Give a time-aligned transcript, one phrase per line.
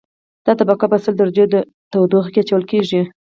[0.45, 1.45] دا طبقه په سل درجو
[1.91, 3.01] تودوخه کې اچول کیږي